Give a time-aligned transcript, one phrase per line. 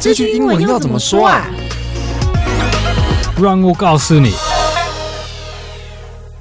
[0.00, 1.46] 这句英文要怎么说啊？
[3.42, 4.32] 让我告诉你。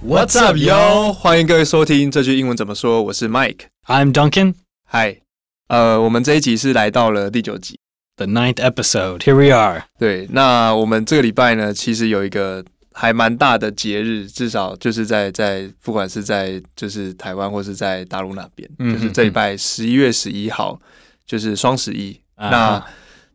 [0.05, 1.13] What's up, yo？
[1.13, 3.67] 欢迎各位收听这句英文怎么说，我是 Mike。
[3.87, 4.55] I'm Duncan.
[4.85, 5.21] 嗨，
[5.69, 7.79] 呃，我们这一集是来到了第九集。
[8.17, 9.19] The ninth episode.
[9.19, 9.85] Here we are.
[9.97, 20.79] 对，那我们这个礼拜呢，其实有一个还蛮大的节日，至少就是在在不管是在就是台湾或是在大陆那边，嗯就是这礼拜十一月十一号，
[21.25, 22.19] 就是双十一。
[22.35, 22.85] 啊那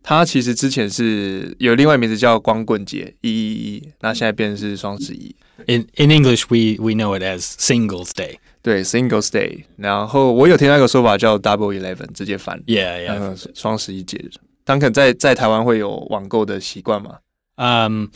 [0.02, 5.34] 它其实之前是有另外名字叫光棍节一一一，那现在变成是双十一。
[5.66, 8.36] In in English, we we know it as Singles Day.
[8.62, 9.64] 对，Singles Day。
[9.76, 12.62] 然后我有听到一个说法叫 Double Eleven，直接翻。
[12.66, 13.18] Yeah, yeah.
[13.18, 14.30] 嗯，双十一节日。
[14.64, 17.18] 当肯在在台湾会有网购的习惯吗？
[17.56, 18.06] Um,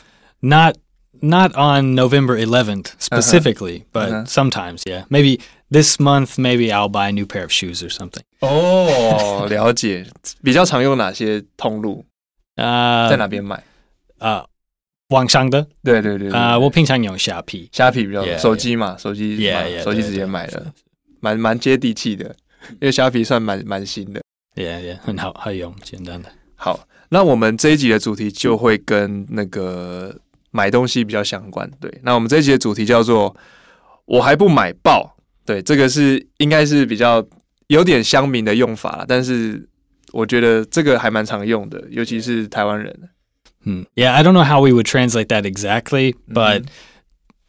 [0.41, 0.77] not
[1.21, 4.25] not on November 11th specifically, but Uh-huh.
[4.27, 5.05] sometimes, yeah.
[5.09, 8.24] Maybe this month, maybe I'll buy a new pair of shoes or something.
[8.40, 10.06] 哦， 了解。
[10.44, 12.06] 比较常用哪些通路
[12.56, 13.64] ？Uh, 在哪边买？
[14.20, 14.46] 呃，
[15.10, 17.70] 网上的，对对对对呃，我平常用虾皮。
[17.72, 20.84] 虾皮比较多手机嘛，手机 Yeah, 买手机直接买了是，
[21.20, 22.36] 蛮蛮接地气的，
[22.72, 24.22] 因为虾皮算蛮蛮新的。
[24.56, 26.30] Yeah, yeah，很好，好用，简单的。
[26.56, 30.20] 好，那我们这一集的主题就会跟那个
[30.50, 31.70] 买东西比较相关。
[31.80, 33.36] 对，那我们这一集的主题叫做
[34.06, 35.16] “我还不买爆”。
[35.48, 37.26] 对，这个是应该是比较
[37.68, 39.68] 有点乡民的用法啦，但是
[40.12, 43.10] 我觉得这个还蛮常用的，尤其是台湾人。
[43.64, 43.86] Hmm.
[43.96, 46.68] Yeah, I don't know how we would translate that exactly, but Mm-hmm.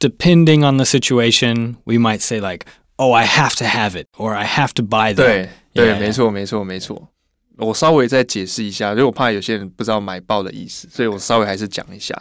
[0.01, 4.33] depending on the situation, we might say like, "Oh, I have to have it," or
[4.33, 7.09] "I have to buy that." 对对没错没错没错。
[7.57, 12.15] 我稍微再解释一下，因为我怕有些人不知道买爆的意思，所以我稍微还是讲一下。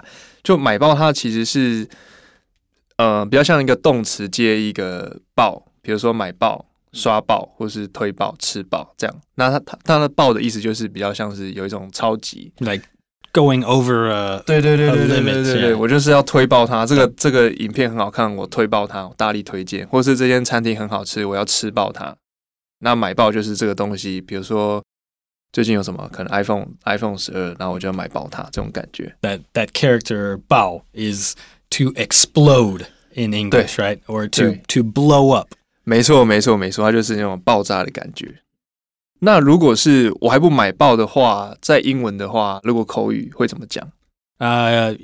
[0.43, 1.87] 就买爆它其实是
[2.97, 9.16] 呃比较像一个动词接一个爆，比如说买爆、刷爆或是推爆、吃爆这样。
[9.36, 12.52] 那它它它的爆的意思就是比较像是有一种超级。
[12.58, 12.84] like
[13.32, 16.84] going over a 对对对 A 对对 limit，对对对， yeah 我就是要推爆它。
[16.84, 19.88] 这个这个影片很好看，我推爆它，我大力推荐。
[19.88, 22.14] 或是这间餐厅很好吃，我要吃爆它。
[22.80, 24.82] 那买爆就是这个东西，比如说
[25.52, 29.14] 最近有什么可能 iPhone iPhone 十二，然后我就要买爆它，这种感觉。
[29.22, 31.34] that that character bao is
[31.70, 34.00] to explode in English, right?
[34.06, 34.62] Or to 对。
[34.68, 35.54] to blow up.
[35.86, 38.40] 没错没错没错，它就是那种爆炸的感觉。
[39.20, 43.84] 那如果是我还不买爆的话，在英文的话，如果口语会怎么讲？
[44.38, 44.98] Uh,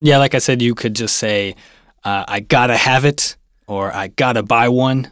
[0.00, 1.56] yeah, like I said, you could just say,
[2.02, 3.34] uh, "I gotta have it,"
[3.66, 5.06] or "I gotta buy one."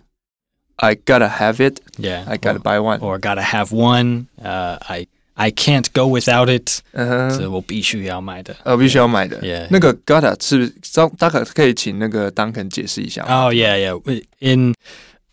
[0.76, 3.00] I gotta have it, Yeah, I gotta or, buy one。
[3.00, 4.28] or gotta have one.
[4.40, 6.80] Uh, I I can't go without it.
[6.92, 8.54] 嗯哼，这我必须要买的。
[8.64, 9.40] 呃，必须要买的。
[9.40, 9.66] Yeah.
[9.70, 10.74] 那个 gotta 是不是？
[10.82, 13.44] 张大可可以请那个 Duncan 解释一下吗？
[13.44, 13.98] Oh yeah, yeah.
[13.98, 14.74] W- In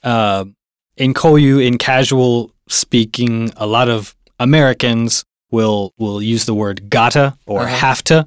[0.03, 0.46] uh,
[0.96, 7.34] in Koyu, in casual speaking, a lot of Americans will will use the word gotta
[7.46, 7.75] or Uh-huh.
[7.75, 8.25] have to,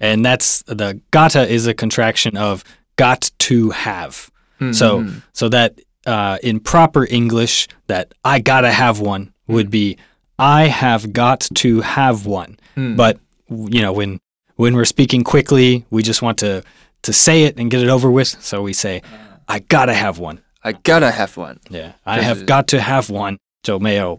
[0.00, 2.62] and that's the gotta is a contraction of
[2.96, 4.28] got to have.
[4.58, 5.74] 嗯 So 嗯 so that
[6.06, 9.96] uh, in proper English, that I gotta have one would be
[10.36, 12.56] I have got to have one.
[12.76, 13.16] 嗯 But
[13.48, 14.18] you know when
[14.56, 16.62] when we're speaking quickly, we just want to
[17.02, 18.28] to say it and get it over with.
[18.40, 19.02] So we say,
[19.46, 21.56] "I gotta have one." I gotta have one。
[21.70, 23.38] Yeah, I 就是 have got to have one.
[23.62, 24.18] 就没有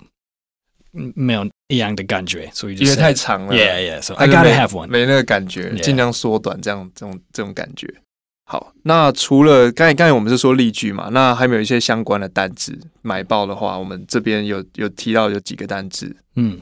[0.92, 4.02] 没有一样的感觉，所以就因为 say 太长了 Yeah, yeah.
[4.02, 4.88] So 它 I 就 gotta 没 have one.
[4.88, 7.88] 没那个感觉， Yeah 尽量缩短这样这种这种感觉。
[8.46, 12.78] 好，那除了刚才刚才我们是说例句嘛，那还有没有一些相关的单字？
[13.02, 16.16] 买爆的话，我们这边有有提到有几个单字。
[16.36, 16.60] Hmm.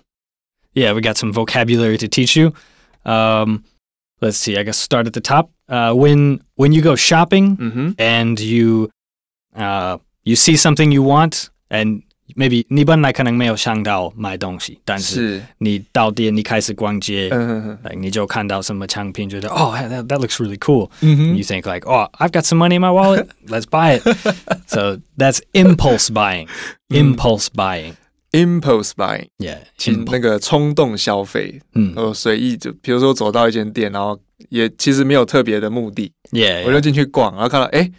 [0.73, 2.53] Yeah, we got some vocabulary to teach you.
[3.03, 3.63] Um,
[4.19, 4.55] let's see.
[4.55, 5.49] I guess start at the top.
[5.67, 8.91] Uh, when when you go shopping 嗯哼， and you
[9.55, 12.03] uh, you see something you want and
[12.36, 20.90] maybe 你本来可能没有想到买东西，但是是，你到店你开始逛街，嗯哼哼，like 你就看到什么产品，觉得 oh that, that looks really cool.
[21.00, 24.02] 嗯哼 You think like oh I've got some money in my wallet, let's buy it.
[24.66, 26.48] so that's impulse buying.
[26.90, 27.94] Impulse buying.
[28.32, 29.58] impulse buying，Yeah.
[29.78, 34.18] 其实那个冲动消费，嗯呃，随意就比如说走到一间店，然后
[34.48, 37.92] 也其实没有特别的目的，Yeah, 我.就进去逛，然后看到哎，诶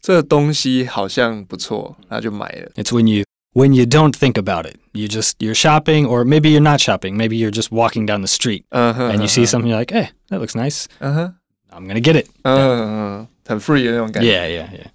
[0.00, 2.70] 这个东西好像不错，然后就买了。
[2.76, 4.77] It's when you when you don't think about it.
[4.93, 7.15] You just you're shopping or maybe you're not shopping.
[7.15, 10.09] Maybe you're just walking down the street 嗯哼 and you see something you're like, "Hey,
[10.29, 10.85] that looks nice.
[10.99, 11.33] 嗯哼，
[11.71, 14.29] I'm going to get it." 嗯嗯，很 free 的那种感觉。
[14.29, 14.87] Yeah, yeah, yeah.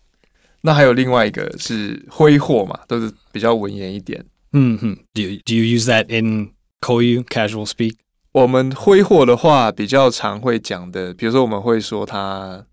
[0.62, 4.24] 那还有另外一个是挥霍嘛，都是比较文言一点。
[4.52, 7.94] hmm Do you, do you use that in Koyu casual speak?
[8.32, 12.64] 我们挥霍的话，比较常会讲的，比如说我们会说他，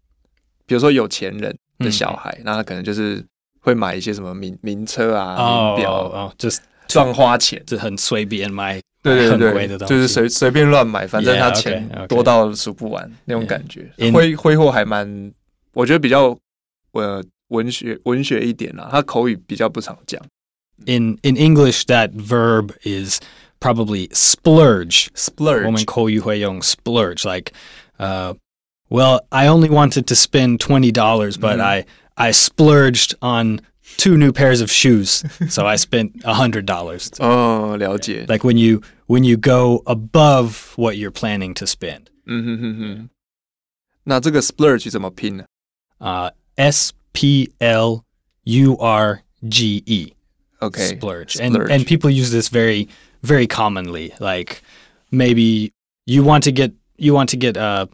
[0.65, 3.25] 比如说有钱人的小孩，那他可能就是
[3.61, 6.59] 会买一些什么名名车啊、名 Oh, 表， oh, oh, just
[6.93, 12.07] 乱花钱，这很随便买对对很贵对的东西，就是随随便乱买，反正 Yeah, 他 okay, 钱 okay.
[12.07, 13.91] 多到数不完那种感觉。
[13.97, 15.31] In- 挥挥霍还蛮，
[15.73, 16.37] 我觉得比较
[16.93, 20.21] 呃文学文学一点啦，他口语比较不常讲。
[20.85, 23.19] In in English, that verb is
[23.59, 25.07] probably splurge.
[25.65, 27.51] 我们 splurge 口语会用 splurge, like,
[27.97, 28.35] uh,
[28.89, 31.61] well, I only wanted to spend twenty dollars, but Mhm.
[31.61, 31.85] I
[32.15, 33.59] I splurged on
[33.97, 37.09] two new pairs of shoes, so I spent a hundred dollars.
[37.19, 38.25] 哦，了解。
[38.27, 42.07] Like when you when you go above what you're planning to spend.
[42.25, 43.09] 嗯哼哼哼。
[44.03, 45.45] 那这个 splurge 怎么拼呢
[45.99, 48.03] Uh, S P L
[48.43, 50.13] U R G E.
[50.59, 51.39] ？OK， splurge.
[51.39, 51.71] And splurge.
[51.71, 52.87] and people use this very
[53.23, 54.13] very commonly.
[54.19, 54.61] Like
[55.11, 55.71] maybe
[56.05, 57.87] you want to get you want to get a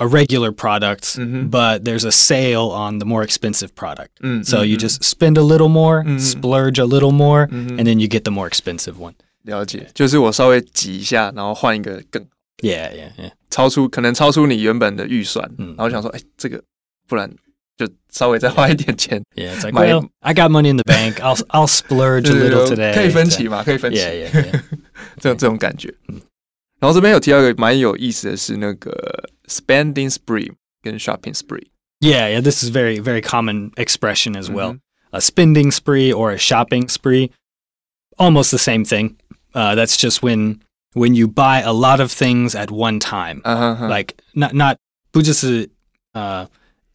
[0.00, 1.48] a regular product, Mhm.
[1.50, 4.08] but there's a sale on the more expensive product.
[4.20, 6.18] 嗯 So 嗯 you 嗯 just spend a little more, Mhm.
[6.20, 9.14] splurge a little more, 嗯哼 and then you get the more expensive one.
[9.44, 12.22] 了解，就是我稍微挤一下，然后换一个更
[12.62, 13.30] Yeah, yeah, yeah.
[13.50, 16.62] 超出可能超出你原本的预算，嗯然后想说，哎，这个
[17.08, 17.30] 不然
[17.78, 21.16] 就稍微再花一点钱， Yeah, it's like, My- well, I got money in the bank.
[21.20, 22.94] I'll I'll splurge a 就是 little today.
[22.94, 24.60] 可以分期嘛，可以分期 Yeah, yeah, yeah.
[25.20, 25.94] 这种这种感觉。
[26.78, 28.90] 然后这边有提到一个蛮有意思的是那个
[29.50, 30.50] spending spree
[30.82, 31.70] 跟 shopping spree，
[32.00, 34.74] Yeah, yeah, this is very, very common expression as well.
[34.74, 34.80] Mhm.
[35.12, 37.30] A spending spree or a shopping spree,
[38.18, 39.16] almost the same thing.
[39.54, 40.60] Uh, that's just when
[40.94, 43.40] when you buy a lot of things at one time.
[43.44, 44.76] 啊哈哈 Like not not
[45.10, 45.68] 不就是
[46.12, 46.48] 呃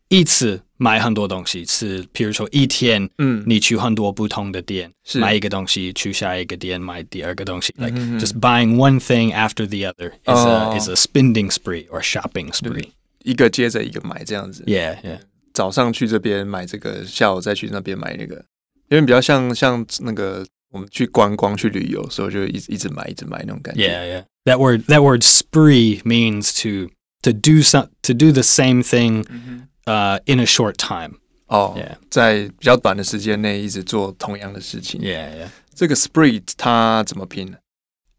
[0.10, 7.74] 一次买很多东西，是比如说一天嗯，你去很多不同的店是买一个东西，去下一个店买第二个东西。
[7.78, 10.74] Like 嗯哼哼 just buying one thing after the other is Oh.
[10.74, 12.90] a is a spending spree or shopping spree.
[13.24, 14.64] 一个接着一个买这样子。
[14.66, 15.20] Yeah, yeah.
[15.54, 18.44] 早上去这边买这个，下午再去那边买那个，
[18.90, 23.88] 因为比较像像那个我们去观光去旅游，所以我就一直一直买一直买那种感觉。
[23.88, 24.24] Yeah, yeah.
[24.46, 26.92] That word that word spree means to
[27.22, 31.18] to do some to do the same thing 嗯 uh, in a short time.
[31.48, 31.98] 哦 Yeah.
[32.10, 35.02] 在比较短的时间内一直做同样的事情。
[35.02, 35.48] Yeah, yeah.
[35.76, 37.58] 这个 spree 它怎么拼呢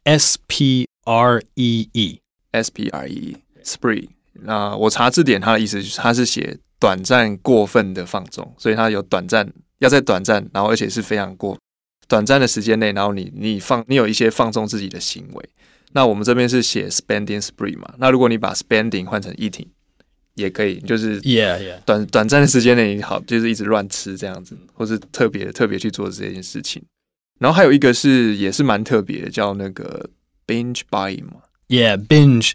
[0.04, 2.20] S P R E E.
[2.50, 4.08] ？S P R E spree。
[4.34, 11.56] 那我查字典，它的意思就是它是写短暂过分的放纵，所以它有短暂要在短暂，然后而且是非常过
[12.08, 15.48] 短暂的时间内，然后你你放你有一些放纵自己的行为。
[15.92, 17.94] 那我们这边是写 spending spree 嘛？
[17.98, 19.68] 那如果你把 spending 换成 eating
[20.36, 21.80] 也可以，就是 Yeah, yeah.
[21.84, 26.82] 短短暂的时间内，你好就是一直乱吃这样子，或是特别特别去做这件事情。
[27.38, 30.08] 然后还有一个是也是蛮特别的，叫那个
[30.46, 31.42] binge buying 嘛。
[31.68, 32.52] Yeah, binge.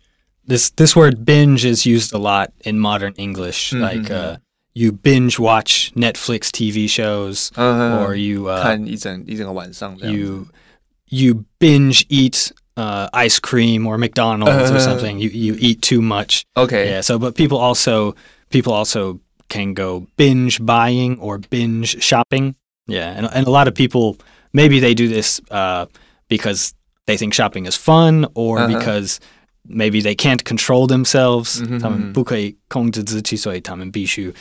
[0.47, 3.73] This this word binge is used a lot in modern English.
[3.73, 3.81] Mhm.
[3.81, 4.37] Like uh,
[4.73, 10.21] you binge watch Netflix TV shows, 嗯 or you uh, 看一整一整个晚上这样子。
[10.21, 10.47] you
[11.09, 14.79] you binge eat uh, ice cream or McDonald's or Uh.
[14.79, 15.19] something.
[15.19, 16.43] You you eat too much.
[16.55, 17.01] OK， Yeah.
[17.01, 18.15] So, but people also
[18.49, 19.19] people also
[19.49, 22.55] can go binge buying or binge shopping.
[22.87, 24.17] Yeah, and and a lot of people
[24.53, 25.85] maybe they do this uh,
[26.29, 26.73] because
[27.05, 28.67] they think shopping is fun or Uh-huh.
[28.77, 29.19] because
[29.69, 31.59] maybe they can't control themselves.
[31.61, 34.33] 嗯哼他们不可以控制自己，所以他们必须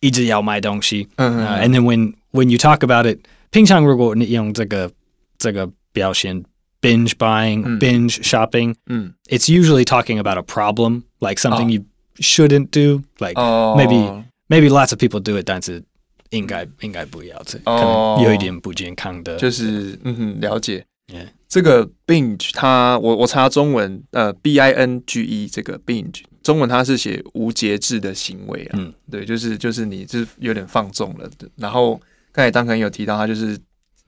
[0.00, 1.08] 一直要买东西。
[1.16, 3.18] 嗯 Uh, and then when when you talk about it,
[3.50, 4.90] 平常如果你用这个
[5.38, 6.44] 这个表现
[6.80, 11.70] binge buying, 嗯 binge shopping, 嗯 it's usually talking about a problem, like something Oh.
[11.70, 11.84] you
[12.20, 13.02] shouldn't do.
[13.18, 15.82] Like 哦 maybe maybe lots of people do it, 但是
[16.30, 19.36] 应该应该不要这，可能有一点不健康的。
[19.36, 20.84] 就是嗯哼了解。
[21.08, 21.28] Yeah.
[21.48, 31.30] 这个 binge 它我我查中文呃 b i n g e 这个 binge 中文它是写无节制的行为啊，嗯对，就是就是你就是有点放纵了。
[31.54, 31.94] 然后
[32.32, 33.56] 刚才当可能有提到，他就是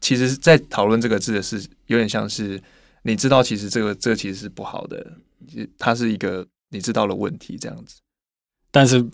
[0.03, 2.61] 其实在讨论这个字的是有点像是
[3.03, 5.15] 你知道其实这个这个其实是不好的，
[5.79, 7.97] 它是一个你知道的问题这样子。
[8.71, 9.05] 但是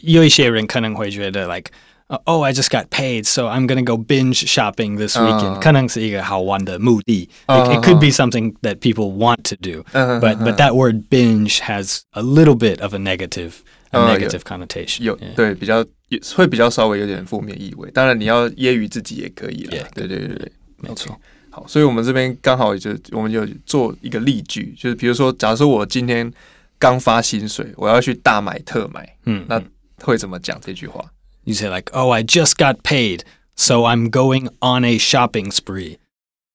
[0.00, 1.70] 有一些人可能会觉得 like
[2.08, 7.28] uh, oh I just got paid so I'm gonna go binge shopping this weekend，、嗯可能是一个好玩的目的。
[7.46, 11.04] 嗯 it, it could be something that people want to do, 嗯 but but that word
[11.08, 13.52] binge has a little bit of a negative
[13.90, 15.02] a 嗯有 negative connotation.
[15.02, 15.34] 有 Yeah.
[15.34, 17.89] 对比较 也会比较稍微有点负面意味。
[17.91, 20.51] 当然你要揶揄自己也可以了 Yeah，对对对对。
[20.77, 21.19] 没错。
[21.51, 26.31] 好，所以我们这边刚好就我们就做一个例句，就是比如说，假如说我今天
[26.77, 29.61] 刚发薪水，我要去大买特买，嗯，那
[30.01, 31.03] 会怎么讲这句话
[31.43, 33.21] ？You say like, "Oh, I just got paid,
[33.55, 35.97] so I'm going on a shopping spree,"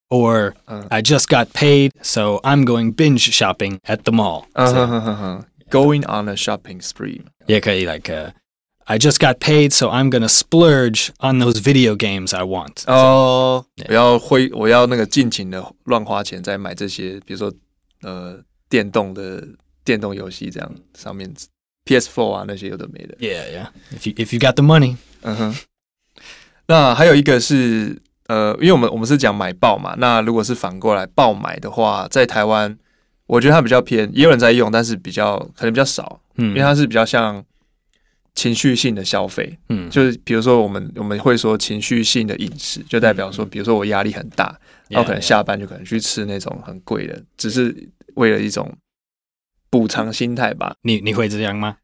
[0.08, 0.86] or Uh.
[0.88, 6.80] "I just got paid, so I'm going binge shopping at the mall."，Going on a shopping
[6.80, 8.30] spree，也可以 like, uh,
[8.85, 12.83] I just got paid, so I'm gonna splurge on those video games I want.
[12.87, 17.53] 哦，我要挥，我要那个尽情的乱花钱，在买这些，比如说
[18.01, 19.47] 呃电动的
[19.83, 21.31] 电动游戏这样上面，
[21.85, 23.15] PS4 啊那些有的没的。
[23.19, 23.67] Yeah, yeah.
[23.95, 25.55] If you if you got the money, 嗯哼。
[26.65, 32.77] 那还有一个是呃，因为我们我们是讲买爆嘛，那如果是反过来爆买的话，在台湾，
[33.27, 37.43] 我觉得它比较偏，也有人在用，但是比较可能比较少，因为 hmm, 它是比较像
[38.34, 39.56] 情绪性的消费。
[39.68, 39.88] hmm.
[39.88, 47.74] 就是比如说我们我们会说情绪性的饮食，就代表说，比如说我压力很大，然后可能下班就可能去吃那种很贵的，只是
[48.14, 48.72] 为了一种
[49.70, 50.74] 补偿心态吧。
[50.82, 51.76] 你你会这样吗？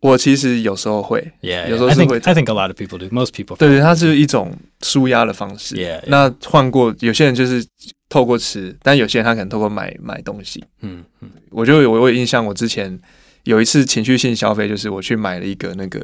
[0.00, 3.14] 我其实有时候会，Yeah, 有.时候是会 I think a lot of people do.
[3.14, 3.58] Most people.
[3.58, 5.74] 对对，它是一种舒压的方式。
[5.74, 6.00] Yeah.
[6.06, 7.62] 那换过有些人就是
[8.08, 10.64] 透过吃，但有些人他可能透过买买东西。
[10.80, 11.28] Hmm, hmm.
[11.50, 12.98] 我就有我有印象，我之前
[13.44, 16.00] 有一次情绪性消费，就是我去买了一个那个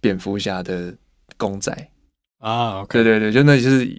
[0.00, 0.94] 蝙蝠侠的
[1.36, 1.72] 公仔。
[2.40, 2.88] Ah, okay.
[2.88, 3.98] 对对对，就那就是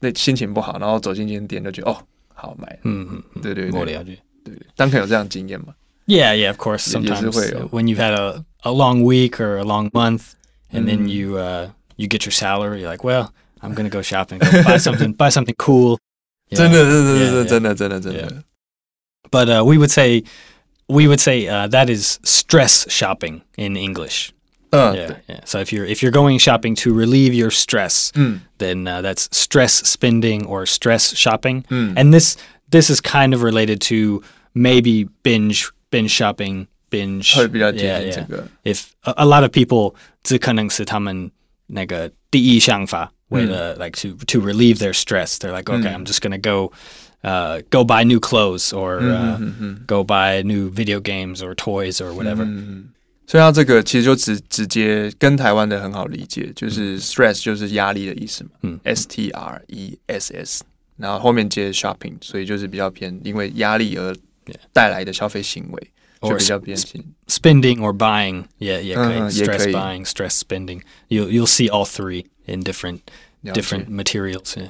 [0.00, 1.96] 那心情不好，然后走进间店就觉得哦，
[2.34, 2.78] 好买。
[2.82, 3.42] Hmm, hmm, hmm.
[3.42, 4.18] 对对对我了解。
[4.44, 5.74] 对，当肯有这样经验吗
[6.06, 6.88] ？Yeah, yeah, of course.
[6.90, 10.34] Sometimes uh, when you've had a, a long week or a long month,
[10.72, 11.08] and then Mm.
[11.08, 14.78] you uh, you get your salary, you're like, well, I'm gonna go shopping, go buy
[14.78, 15.98] something, buy something cool.
[16.50, 16.58] Yeah.
[16.58, 18.44] 真的，真的，真的，真的，真的，真的。
[19.30, 20.24] But uh, we would say
[20.87, 24.31] we would say uh, that is stress shopping in English.
[24.71, 25.39] 嗯， Yeah, 对， yeah.
[25.45, 29.29] So if you're if you're going shopping to relieve your stress, 嗯 then uh, that's
[29.31, 31.63] stress spending or stress shopping.
[31.69, 32.35] 嗯 And this
[32.69, 34.21] this is kind of related to
[34.53, 37.33] maybe binge binge shopping, binge.
[37.35, 38.27] 会比较接 yeah, 近 yeah.
[38.27, 38.47] 这个。
[38.65, 41.31] if a, a lot of people 这可能是他们
[41.67, 45.37] 那个第一想法，为了 like to to relieve their stress.
[45.37, 46.73] They're like, okay, I'm just gonna go
[47.23, 51.53] uh, go buy new clothes or 嗯 uh, 嗯嗯 go buy new video games or
[51.55, 52.43] toys or whatever.
[52.43, 52.89] 嗯嗯。
[53.25, 60.63] 所以它这个其实就直直接跟台湾的很好理解，就是 stress 就是压力的意思嘛，嗯，S T R E S S，
[60.95, 64.15] 然后后面接 shopping，所以就是比较偏因为压力而
[64.47, 64.55] Yeah.
[64.71, 65.91] 带来的消费行为，
[66.21, 67.03] 就 Or 比较偏心。
[67.27, 69.73] Spending or buying, yeah, yeah, 可以嗯，也 stress 可以。
[69.73, 70.81] buying, stress spending.
[71.09, 72.99] You'll you'll see all three in different
[73.41, 74.53] 了解 different materials.
[74.53, 74.69] Yeah.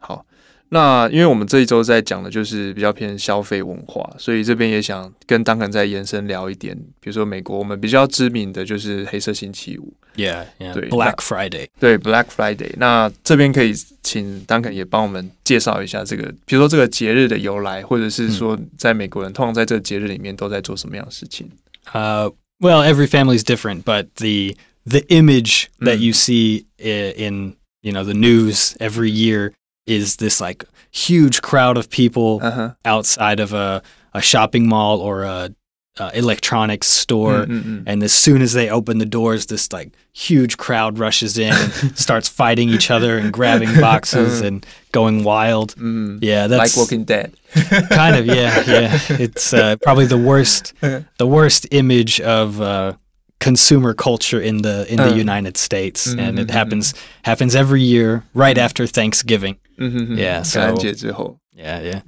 [0.00, 0.26] 好，
[0.69, 10.73] 那因为我们这一周在讲的就是比较偏消费文化，所以这边也想跟当肯再延伸聊一点，比如说美国我们比较知名的就是黑色星期五，Yeah, yeah.
[10.73, 11.67] 对，Black Friday.
[11.79, 12.71] 对 Black Friday。
[12.77, 21.47] 那这边可以请当肯也帮我们介绍一下这个，比如说这个节日的由来，或者是说在美国人通常在这个节日里面都在做什么样的事情
[21.93, 24.55] ？Uh, well, every family is different, but the
[24.85, 26.01] the image that Mm.
[26.01, 29.51] you see in you know the news every year
[29.85, 32.73] is this like huge crowd of people uh-huh.
[32.85, 33.81] outside of a,
[34.13, 35.53] a shopping mall or a,
[35.97, 37.45] a electronics store.
[37.45, 37.83] Mm, mm, mm.
[37.85, 41.73] And as soon as they open the doors this like huge crowd rushes in and
[41.97, 43.81] starts fighting each other and grabbing uh-huh.
[43.81, 45.75] boxes and going wild.
[45.75, 46.19] Mm.
[46.21, 47.35] yeah that's like walking dead.
[47.89, 48.99] Kind of yeah yeah.
[49.09, 51.01] It's uh, probably the worst uh-huh.
[51.17, 52.93] the worst image of uh,
[53.39, 57.81] consumer culture in the in the uh, United States, mm-hmm, and it happens happens every
[57.81, 59.57] year right after Thanksgiving.
[59.78, 62.02] 嗯哼哼 Yeah, 感恩 so- 节之后， Yeah, yeah.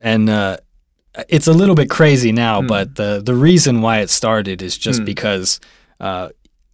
[0.00, 0.58] And uh,
[1.28, 2.66] it's a little bit crazy now, Mm.
[2.68, 5.04] but the the reason why it started is just Mm.
[5.04, 5.58] because
[6.00, 6.28] uh,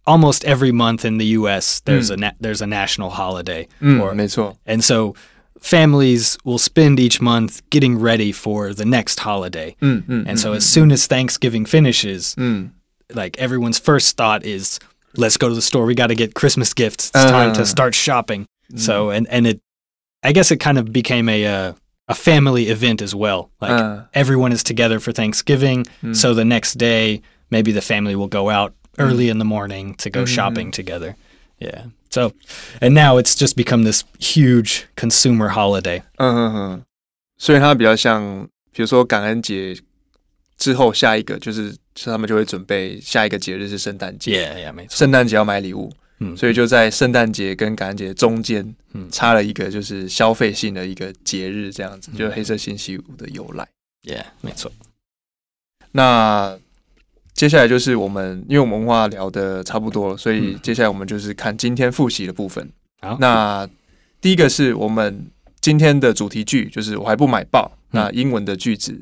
[0.05, 1.81] almost every month in the U.S.
[1.85, 2.13] there's Mm.
[2.13, 5.13] a na- there's a national holiday, 嗯 or 没错， and so
[5.61, 9.75] families will spend each month getting ready for the next holiday.
[9.81, 12.71] 嗯嗯 And so 嗯 as soon as Thanksgiving finishes, 嗯
[13.13, 14.79] like everyone's first thought is,
[15.17, 15.85] let's go to the store.
[15.85, 17.11] We got to get Christmas gifts.
[17.13, 17.55] It's time Uh.
[17.55, 18.45] to start shopping.
[18.73, 18.79] Mm.
[18.79, 19.59] So and and it,
[20.23, 21.73] I guess it kind of became a uh,
[22.07, 23.49] a family event as well.
[23.61, 25.85] Like 嗯 everyone is together for Thanksgiving.
[26.01, 29.95] 嗯 So the next day, maybe the family will go out early in the morning
[29.97, 30.27] to go Mhm.
[30.27, 31.15] shopping together.
[31.59, 31.85] Yeah.
[32.09, 32.31] So,
[32.81, 36.01] and now it's just become this huge consumer holiday.
[36.17, 36.81] 嗯哼哼，
[37.37, 39.77] 所以它比较像，比如说感恩节
[40.57, 46.36] 之后下一个就是，是他们就会准备下一个节日是圣诞节， Yeah, yeah, makes 圣诞节要买礼物， Sense.
[46.36, 53.66] 所以就在圣诞节跟感恩节中间嗯插了一个就是消费性的一个节日，这样子，嗯就是黑色星期五的由来。
[54.04, 54.72] yeah, makes sense.
[55.92, 56.58] 那
[57.34, 62.70] 接下来就是我们，因为我们文化聊的差不多了，所以嗯接下来我们就是看今天复习的部分。
[63.00, 63.68] 好那
[64.20, 65.30] 第一个是我们
[65.60, 67.76] 今天的主题句，就是我还不买报。
[67.90, 69.00] 那英文的句子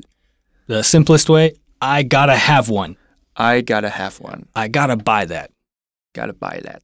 [0.67, 5.49] The simplest way, I gotta have one.，I gotta have one, I gotta buy that.
[6.13, 6.81] gotta buy that。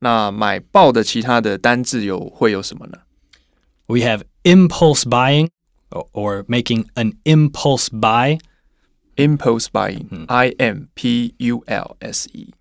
[0.00, 2.98] 那买爆的其他的单字有会有什么呢
[3.86, 5.48] We have impulse buying
[5.90, 8.38] or, or making an impulse buy.
[9.16, 12.52] ？Impulse buying, 嗯 I M P U L S E。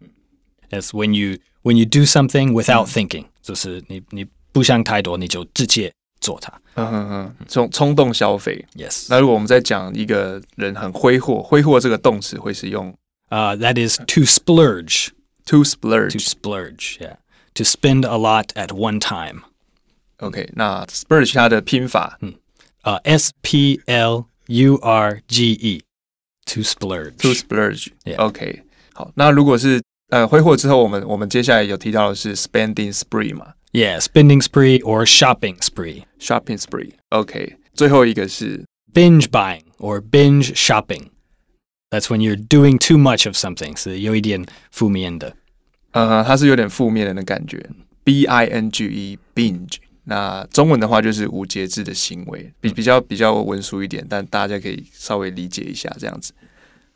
[0.69, 6.53] It's when you when you do something without thinking，就是你你不想太多，你就直接做它。
[6.75, 8.65] 嗯哼哼，冲冲动消费。
[8.75, 12.95] Yes，那如果我们在讲一个人很挥霍，挥霍这个动词会是用
[13.29, 15.09] uh, that is to splurge.
[15.45, 16.19] to To splurge。
[16.19, 17.17] splurge, yeah.
[17.55, 19.43] To spend a lot at one time.
[20.17, 22.19] OK，那 splurge 它的拼法
[22.83, 25.81] Uh, S P L U R G E.
[26.47, 27.17] To splurge.
[27.17, 27.87] to splurge。
[28.03, 28.61] Yeah OK，
[28.93, 36.03] 好，那如果是呃挥霍之后，我们我们接下来有提到的是 spending spree 嘛 yeah, spending spree or shopping spree.
[36.19, 38.63] ，shopping spree。OK，最后一个是
[38.93, 41.07] binge buying or binge shopping.
[41.89, 43.75] That's when you're doing too much of something.
[43.75, 45.35] 是有一点负面的。
[45.92, 47.64] 呃，它是有点负面的感觉
[48.04, 49.76] ，b i n g e binge。
[50.04, 56.32] 那中文的话就是无节制的行为，比比较比较文俗一点，但大家可以稍微理解一下这样子。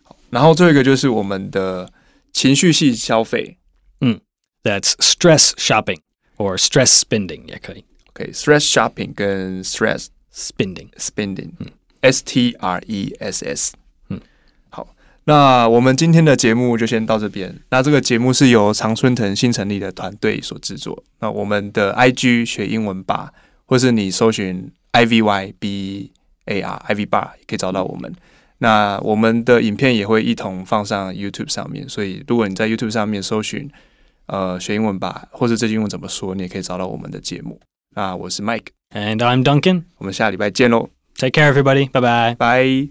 [0.03, 1.93] 好然后最后一个就是我们的
[2.33, 3.57] 情绪性消费
[4.01, 4.21] 嗯
[4.65, 6.01] That's stress shopping
[6.39, 7.85] or stress spending 也可以。
[8.11, 10.91] ，OK，stress、shopping 跟 stress Spending.
[10.97, 13.75] spending，S T R E S S。
[15.27, 17.59] 那我们今天的节目就先到这边。
[17.71, 21.03] 那这个节目是由常春藤新成立的团队所制作。
[21.21, 23.33] 那我们的 IG 学英文吧，
[23.65, 26.13] 或是你搜寻 I V Y B
[26.45, 28.15] A R I V bar 也可以找到我们。
[28.59, 33.71] 那我们的影片也会一同放上 YouTube 上面，所以如果你在 YouTube 上面搜寻
[34.27, 37.59] 呃学英文吧，或者这句英文怎么说，你也可以找到我们的节目。
[37.97, 39.85] 那我是 Mike，And I'm Duncan.
[39.99, 41.91] 我们下礼拜见喽，Take care, everybody.
[41.91, 42.35] Bye bye.
[42.37, 42.89] 拜。